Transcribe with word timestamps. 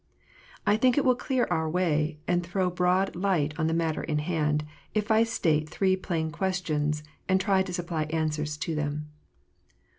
I 0.65 0.77
think 0.77 0.97
it 0.97 1.05
will 1.05 1.13
clear 1.13 1.45
our 1.51 1.69
way, 1.69 2.17
and 2.27 2.43
throw 2.43 2.71
broad 2.71 3.15
light 3.15 3.53
on 3.59 3.67
the 3.67 3.73
matter 3.75 4.01
in 4.03 4.17
hand, 4.17 4.65
if 4.95 5.11
I 5.11 5.23
state 5.23 5.69
three 5.69 5.95
plain 5.95 6.31
questions, 6.31 7.03
and 7.29 7.39
try 7.39 7.61
to 7.61 7.71
supply 7.71 8.05
answers 8.05 8.57
to 8.65 8.73
them. 8.73 9.09